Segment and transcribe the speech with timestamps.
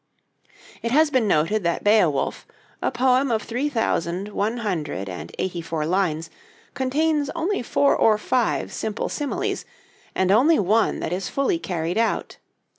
[0.81, 2.47] It has been noted that 'Beowulf,'
[2.81, 6.31] a poem of three thousand one hundred and eighty four lines,
[6.73, 9.63] contains only four or five simple similes,
[10.15, 12.37] and only one that is fully carried out.